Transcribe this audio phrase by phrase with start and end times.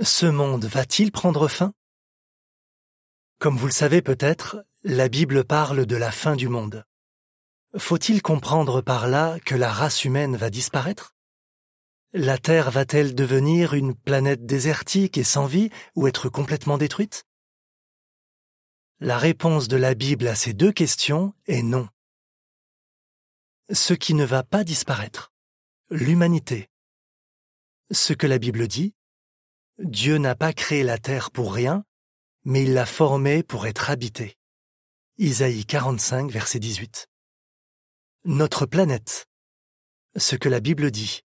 [0.00, 1.72] Ce monde va-t-il prendre fin?
[3.40, 6.84] Comme vous le savez peut-être, la Bible parle de la fin du monde.
[7.76, 11.16] Faut-il comprendre par là que la race humaine va disparaître?
[12.12, 17.24] La Terre va-t-elle devenir une planète désertique et sans vie ou être complètement détruite?
[19.00, 21.88] La réponse de la Bible à ces deux questions est non.
[23.72, 25.32] Ce qui ne va pas disparaître,
[25.90, 26.70] l'humanité.
[27.90, 28.94] Ce que la Bible dit,
[29.78, 31.84] Dieu n'a pas créé la terre pour rien,
[32.44, 34.36] mais il l'a formée pour être habitée.
[35.18, 37.08] Isaïe 45, verset 18.
[38.24, 39.28] Notre planète.
[40.16, 41.22] Ce que la Bible dit.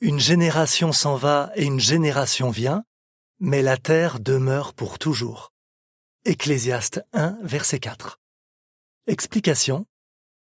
[0.00, 2.84] Une génération s'en va et une génération vient,
[3.40, 5.52] mais la terre demeure pour toujours.
[6.24, 8.20] Ecclésiaste 1, verset 4.
[9.08, 9.84] Explication.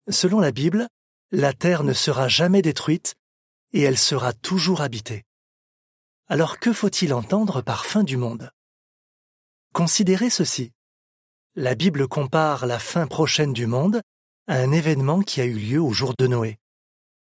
[0.10, 0.90] Selon la Bible,
[1.32, 3.16] la terre ne sera jamais détruite
[3.74, 5.25] et elle sera toujours habitée.
[6.28, 8.50] Alors que faut-il entendre par fin du monde?
[9.74, 10.72] Considérez ceci.
[11.54, 14.02] La Bible compare la fin prochaine du monde
[14.48, 16.58] à un événement qui a eu lieu au jour de Noé.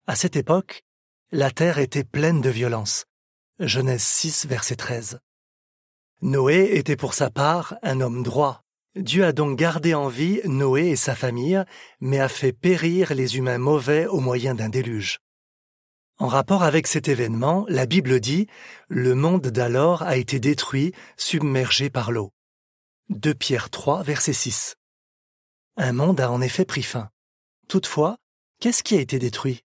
[0.06, 0.84] À cette époque,
[1.32, 3.04] la terre était pleine de violence.
[3.58, 5.20] Genèse 6, verset 13.
[6.22, 8.62] Noé était pour sa part un homme droit.
[8.96, 11.62] Dieu a donc gardé en vie Noé et sa famille,
[12.00, 15.18] mais a fait périr les humains mauvais au moyen d'un déluge.
[16.18, 18.46] En rapport avec cet événement, la Bible dit
[18.86, 22.32] Le monde d'alors a été détruit, submergé par l'eau.
[23.08, 24.76] 2 Pierre 3, verset 6.
[25.76, 27.10] Un monde a en effet pris fin.
[27.68, 28.16] Toutefois,
[28.60, 29.62] qu'est-ce qui a été détruit?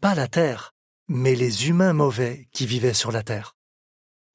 [0.00, 0.72] Pas la terre,
[1.08, 3.56] mais les humains mauvais qui vivaient sur la terre.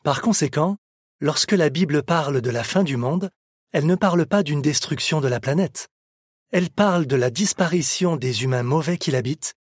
[0.03, 0.75] Par conséquent,
[1.21, 3.29] lorsque la Bible parle de la fin du monde,
[3.71, 5.87] elle ne parle pas d'une destruction de la planète.
[6.51, 9.53] Elle parle de la disparition des humains mauvais qui l'habitent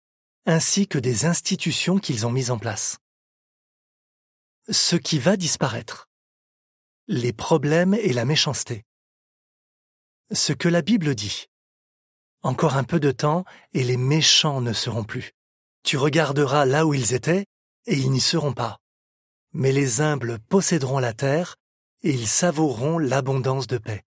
[0.49, 2.97] ainsi que des institutions qu'ils ont mises en place.
[4.67, 6.07] Ce qui va disparaître.
[7.07, 8.83] Les problèmes et la méchanceté.
[10.31, 11.45] Ce que la Bible dit.
[12.41, 15.33] Encore un peu de temps et les méchants ne seront plus.
[15.83, 17.45] Tu regarderas là où ils étaient
[17.85, 18.79] et ils n'y seront pas.
[19.53, 21.57] Mais les humbles posséderont la terre
[22.01, 24.03] et ils savoureront l'abondance de paix.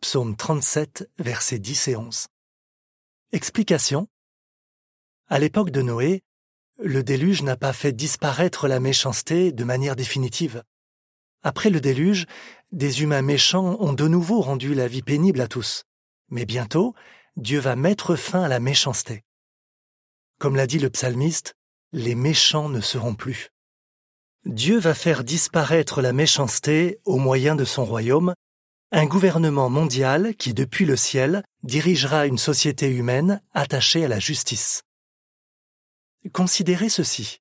[0.00, 2.26] Psaume 37, versets 10 et 11.
[3.32, 4.08] Explication
[5.28, 6.22] à l'époque de Noé,
[6.78, 10.62] le déluge n'a pas fait disparaître la méchanceté de manière définitive.
[11.42, 12.26] Après le déluge,
[12.72, 15.84] des humains méchants ont de nouveau rendu la vie pénible à tous.
[16.30, 16.94] Mais bientôt,
[17.36, 19.22] Dieu va mettre fin à la méchanceté.
[20.38, 21.54] Comme l'a dit le psalmiste,
[21.92, 23.50] les méchants ne seront plus.
[24.44, 28.34] Dieu va faire disparaître la méchanceté au moyen de son royaume,
[28.92, 34.84] un gouvernement mondial qui, depuis le ciel, dirigera une société humaine attachée à la justice.
[36.32, 37.40] Considérez ceci.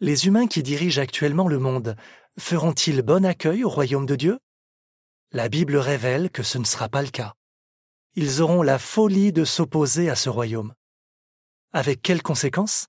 [0.00, 1.96] Les humains qui dirigent actuellement le monde
[2.38, 4.38] feront-ils bon accueil au royaume de Dieu?
[5.32, 7.34] La Bible révèle que ce ne sera pas le cas.
[8.14, 10.74] Ils auront la folie de s'opposer à ce royaume.
[11.72, 12.88] Avec quelles conséquences?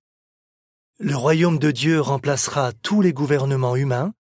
[1.00, 4.13] Le royaume de Dieu remplacera tous les gouvernements humains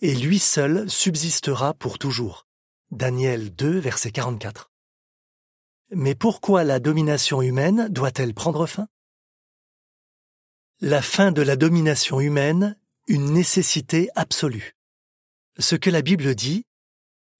[0.00, 2.46] et lui seul subsistera pour toujours.
[2.90, 4.70] Daniel 2, verset 44.
[5.90, 8.88] Mais pourquoi la domination humaine doit-elle prendre fin?
[10.80, 12.76] La fin de la domination humaine,
[13.06, 14.74] une nécessité absolue.
[15.58, 16.64] Ce que la Bible dit,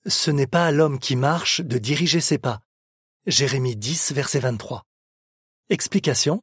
[0.06, 2.60] ce n'est pas à l'homme qui marche de diriger ses pas.
[3.26, 4.84] Jérémie 10, verset 23.
[5.68, 6.42] Explication.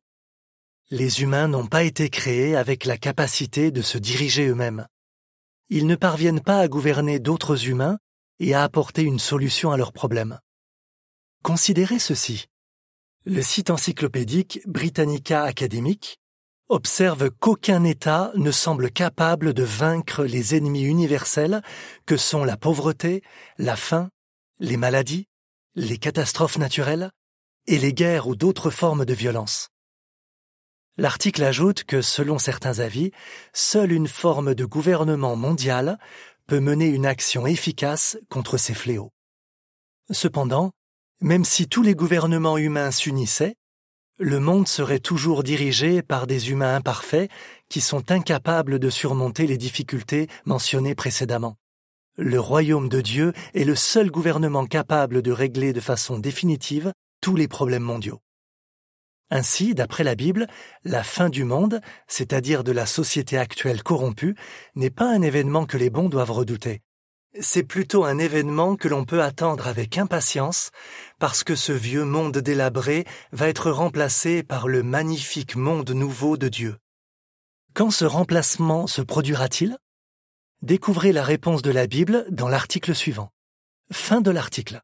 [0.90, 4.86] Les humains n'ont pas été créés avec la capacité de se diriger eux-mêmes.
[5.70, 8.00] Ils ne parviennent pas à gouverner d'autres humains
[8.40, 10.40] et à apporter une solution à leurs problèmes.
[11.44, 12.48] Considérez ceci.
[13.24, 16.21] Le site encyclopédique Britannica Academic
[16.72, 21.62] observe qu'aucun État ne semble capable de vaincre les ennemis universels
[22.06, 23.22] que sont la pauvreté,
[23.58, 24.10] la faim,
[24.60, 25.28] les maladies,
[25.76, 27.12] les catastrophes naturelles
[27.68, 29.68] et les guerres ou d'autres formes de violence.
[30.98, 33.12] L'article ajoute que, selon certains avis,
[33.54, 36.00] seule une forme de gouvernement mondial
[36.48, 39.12] peut mener une action efficace contre ces fléaux.
[40.10, 40.72] Cependant,
[41.20, 43.56] même si tous les gouvernements humains s'unissaient,
[44.22, 47.32] le monde serait toujours dirigé par des humains imparfaits
[47.70, 51.58] qui sont incapables de surmonter les difficultés mentionnées précédemment.
[52.18, 57.36] Le royaume de Dieu est le seul gouvernement capable de régler de façon définitive tous
[57.36, 58.20] les problèmes mondiaux.
[59.32, 60.46] Ainsi, d'après la Bible,
[60.84, 64.36] la fin du monde, c'est-à-dire de la société actuelle corrompue,
[64.76, 66.82] n'est pas un événement que les bons doivent redouter
[67.40, 70.72] c'est plutôt un événement que l'on peut attendre avec impatience,
[71.20, 76.50] parce que ce vieux monde délabré va être remplacé par le magnifique monde nouveau de
[76.50, 76.78] Dieu.
[77.74, 79.78] Quand ce remplacement se produira-t-il?
[80.62, 83.30] Découvrez la réponse de la Bible dans l'article suivant.
[83.92, 84.82] Fin de l'article.